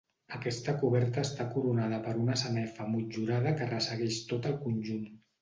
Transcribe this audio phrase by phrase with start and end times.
[0.35, 5.07] Aquesta coberta està coronada per una sanefa motllurada que ressegueix tot el conjunt.